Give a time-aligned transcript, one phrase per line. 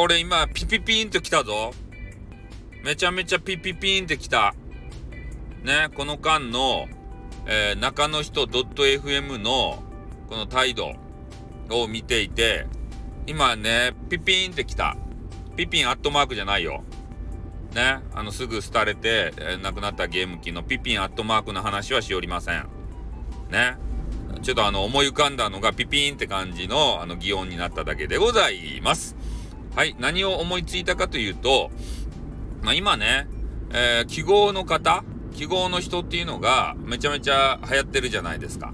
[0.00, 1.72] 俺今ピピピーンって来たぞ。
[2.82, 4.54] めちゃめちゃピピピーンって来た。
[5.62, 6.88] ね、この間の、
[7.46, 9.82] えー、中の人 .fm の
[10.28, 10.94] この態度
[11.70, 12.66] を見ていて、
[13.26, 14.96] 今ね、ピピーンって来た。
[15.54, 16.82] ピピンアットマークじゃないよ。
[17.74, 22.66] ね、あのすぐ廃れて、えー、亡くなったゲーム機のピピンアットマークの話はしおりません。
[23.50, 23.76] ね。
[24.40, 29.14] ちょっとあの思い浮かんだのがピピーンって感じのあの擬音になっただけでございます。
[29.74, 29.94] はい。
[29.98, 31.70] 何を思いついたかというと、
[32.62, 33.28] まあ、今ね、
[33.72, 38.72] えー、記号の方、記号の人っていうのがめちゃめちゃ流行ってるじゃないですか。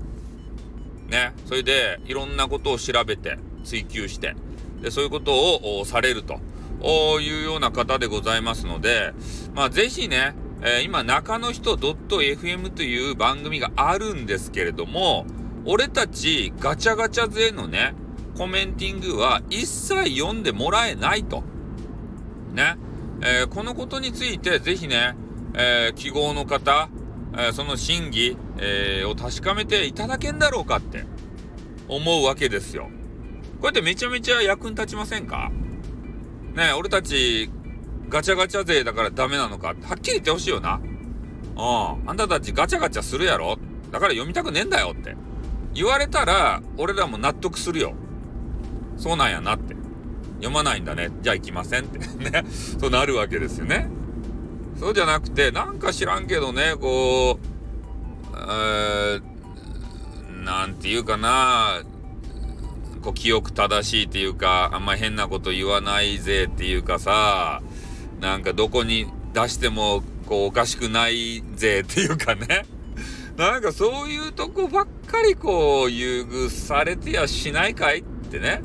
[1.09, 1.35] ね。
[1.45, 4.35] それでいろんなことを調べて追求して、
[4.81, 5.33] でそういうこと
[5.79, 6.41] をされると
[7.21, 9.13] いうような方でございますので、
[9.55, 15.27] まあぜひね、えー、今中の人 .fm という番組があるんですけれども、
[15.67, 17.95] 俺たちガチャガチャ勢のね、
[18.37, 21.43] コメンティングは一切読んでもらえないと。
[22.53, 22.77] ね。
[23.23, 25.17] えー、このことについてぜひね、
[25.55, 26.91] えー、記号の方、
[27.33, 31.05] えー、その真偽、えー、を確かめていただけんだろうかって
[31.89, 32.91] 思うわけですよ。
[33.55, 35.51] こうやってめちゃめちゃ役に立ちませんか？
[36.55, 37.51] ね俺たち
[38.11, 40.75] ガチャガチャ勢だからダメなのかはっきり言ってほしいよな。
[40.75, 42.11] うん。
[42.11, 43.57] あんたたちガチャガチャするやろ？
[43.91, 45.17] だから読みたくねえんだよって。
[45.73, 47.95] 言われたら俺らも納得するよ。
[48.97, 49.77] そうなんやなって。
[50.37, 51.11] 読まないんだね。
[51.23, 51.99] じゃあ行きませんって
[52.31, 52.45] ね。
[52.79, 53.89] そうなるわけですよね。
[54.79, 61.83] そうじゃなくて、なんか知らんけどね、こう、えー、なんていうかな、
[63.03, 67.63] こう、記憶正しいっていうか、あんま変なこと言わないぜっていうかさ、
[68.21, 72.67] なんかどこに出しても、こう、おかしくないぜっていうかね。
[73.39, 78.63] なんかそういうとこばっかりこう、優遇されてやしないかいってね。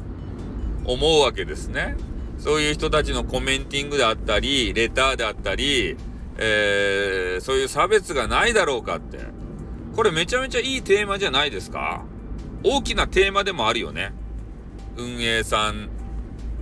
[0.86, 1.96] 思うわけですね。
[2.38, 5.96] そういう人たちのコメンティングであったり、レターであったり、
[6.38, 9.20] えー、そういう差別がないだろうかって。
[9.96, 12.04] これめちゃめちゃいいテーマじゃないですか？
[12.64, 14.14] 大きなテーマでもあるよね。
[14.98, 15.90] 運営さん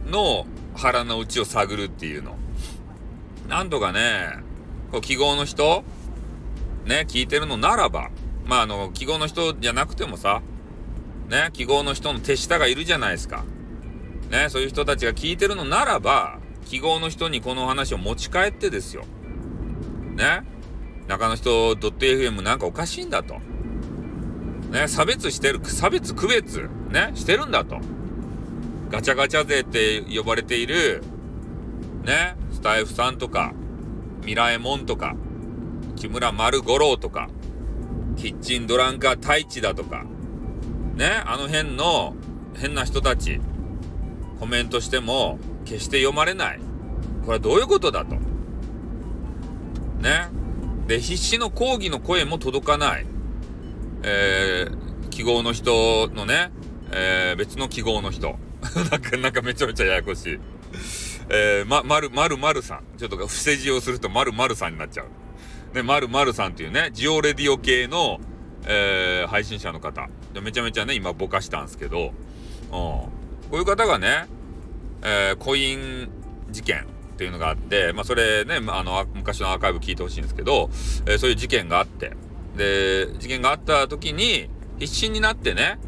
[0.10, 2.38] の腹の内を探るっていうの。
[3.48, 4.40] なんとかね、
[4.92, 5.84] こう記号の人
[6.86, 8.10] ね、聞いてるのならば、
[8.46, 10.42] まああの、記号の人じゃなくてもさ、
[11.30, 13.46] ね、記号の人の手下がいるじゃないですか。
[14.30, 19.04] ね、そういう人たちが聞いてるのならば、記号の人にこの話を持ち帰ってですよ。
[20.16, 20.44] ね。
[21.08, 23.40] 中の人ドット .fm なんかおかしいんだと。
[24.72, 27.80] ね、差別してる、差別区別、ね、してるんだと。
[28.92, 31.02] ガチャガチャ勢って呼ばれている、
[32.04, 33.54] ね、スタイフさんとか、
[34.24, 35.16] ミラエモンとか、
[35.96, 37.30] 木村丸五郎とか、
[38.16, 40.06] キッチンドランカー太一だとか、
[40.96, 42.16] ね、あの辺の
[42.56, 43.40] 変な人たち、
[44.40, 46.60] コメントしても決して読まれない。
[47.26, 48.16] これはどういうことだと。
[50.02, 50.30] ね。
[50.88, 53.06] で、必死の抗議の声も届かない。
[54.04, 56.52] えー、記号の人のね、
[56.92, 58.38] えー、別の記号の人。
[58.92, 60.40] なんか、なんかめちゃめちゃややこしい。
[61.30, 62.84] えー、ま、まる、まるまるさん。
[62.98, 65.76] ちょっと伏せ字をするとまるまるさんになっちゃう。
[65.76, 68.20] ね、まるまるさんっていうね、ジオレディオ系の、
[68.66, 70.10] えー、配信者の方。
[70.42, 72.14] めちゃめちゃね、今ぼかしたんですけど、
[72.72, 73.20] うん。
[73.50, 74.28] こういう方がね、
[75.02, 76.10] えー、コイン
[76.52, 76.86] 事件っ
[77.18, 80.70] ていうのがあって、まあ、それね、あの、昔のアーカイブ聞いてほしいんですけど、
[81.06, 82.14] えー、そういう事件があって、
[82.56, 84.50] で、事件があった時に、
[84.80, 85.80] 必死になってね、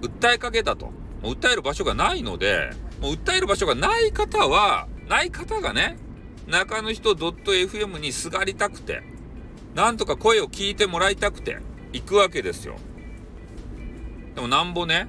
[0.00, 0.86] 訴えかけたと。
[1.22, 2.70] もう訴える場所がないので、
[3.00, 5.96] もう訴える場所がない方は、ない方がね、
[6.46, 9.02] 中の人 .fm にすがりたくて、
[9.74, 11.58] なんとか声を聞いてもらいたくて、
[11.92, 12.76] 行くわけですよ。
[14.34, 15.08] でもなんぼね、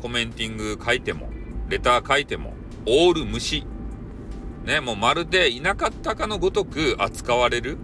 [0.00, 1.31] コメンティング書いても、
[1.72, 2.52] レター書いても、
[2.86, 3.64] オール無視。
[4.66, 7.78] ね、もうまるでいなかったかのごとく扱われる。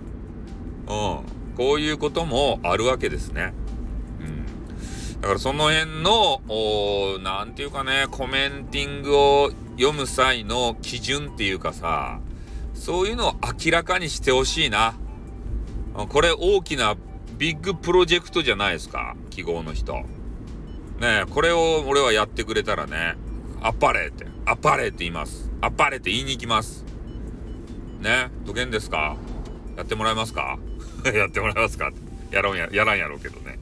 [0.87, 1.22] うん。
[1.56, 3.54] こういうこともあるわけですね。
[4.21, 5.21] うん。
[5.22, 12.21] だからその辺の、おなんていうかね、コメンティングを読む際の基準っていうかさ、
[12.74, 14.97] そういうのを明らかにしてほしいな。
[16.10, 16.95] これ大きな
[17.39, 19.16] ビッグプロジェクトじゃないですか。
[19.30, 19.95] 記号の人。
[21.01, 23.16] ねこれを俺はやってくれたらね、
[23.60, 25.51] あっぱれって、あっぱれって言います。
[25.60, 26.84] あっぱれって言いに行きます。
[28.01, 29.16] ね、どげんですか？
[29.77, 30.59] やってもらえますか？
[31.13, 31.91] やってもらえますか？
[32.31, 33.59] やろうや、やらんやろうけどね。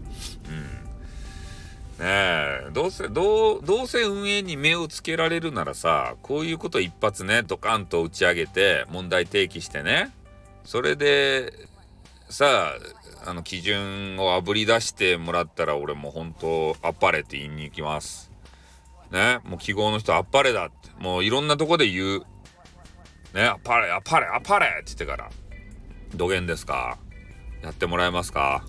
[0.48, 2.04] うん。
[2.04, 10.10] ねえ、どうせ、どう、どうせ運営に目をつけられるならさ、こういうこと一発ね、ドカンと打ち上げて、問題提起してね、
[10.64, 11.52] それで、
[12.28, 12.75] さ
[13.25, 18.31] あ、あの、基準をあぶり出してもらったら、俺も本当あっぱれって言いに行きます。
[19.10, 22.26] ね、もう記号の人あっぱれだって、もういろんなとこで言う。
[23.34, 25.30] ね、あっぱれ、あっぱれ、あっぱれって言ってから、
[26.14, 26.98] 土下ですか？
[27.62, 28.64] やってもらえますか？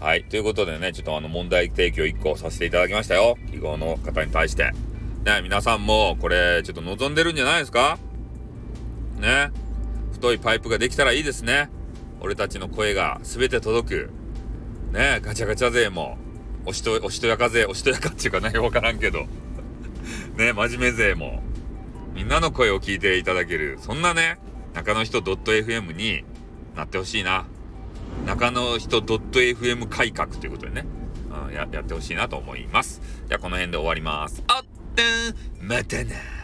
[0.00, 0.24] はい。
[0.24, 3.36] ということでね、ちょっとあの問題提供1個させていただきましたよ。
[3.50, 4.72] 記号の方に対して。
[5.24, 7.98] ね、皆さんもこれちょっと望んでるんじゃないですか？
[9.18, 9.50] ね。
[10.12, 11.68] 太いパイプができたらいいですね。
[12.20, 14.10] 俺たちの声が全て届く。
[14.92, 16.18] ね、ガチャガチャ勢も、
[16.66, 19.26] おしと、おしとやか勢、おしとやかっていうかね、わからんけど。
[20.40, 21.42] ね、真面目勢も、
[22.14, 24.38] みんなの声を聞いていただける、そんなね、
[24.72, 26.24] 中の人 .fm に
[26.74, 27.44] なってほしいな。
[28.24, 30.86] 中の人 .fm 改革ということでね、
[31.46, 33.02] うん、ややってほしいなと思います。
[33.28, 34.42] じゃあこの辺で終わります。
[34.48, 34.64] あっ
[34.94, 35.02] て
[35.62, 36.39] ん、またな。